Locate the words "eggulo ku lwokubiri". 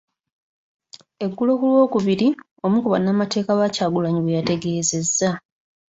1.25-2.27